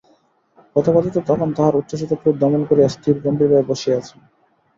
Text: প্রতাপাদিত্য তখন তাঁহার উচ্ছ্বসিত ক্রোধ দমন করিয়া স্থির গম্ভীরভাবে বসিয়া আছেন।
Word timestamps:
প্রতাপাদিত্য 0.75 1.17
তখন 1.29 1.47
তাঁহার 1.57 1.79
উচ্ছ্বসিত 1.79 2.11
ক্রোধ 2.21 2.35
দমন 2.41 2.61
করিয়া 2.69 2.89
স্থির 2.89 3.15
গম্ভীরভাবে 3.23 3.67
বসিয়া 3.69 3.95
আছেন। 3.99 4.19